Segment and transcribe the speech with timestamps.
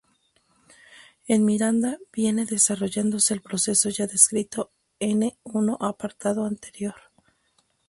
[1.27, 6.95] En miranda viene desarrollándose el proceso ya descrito ene l apartado anterior.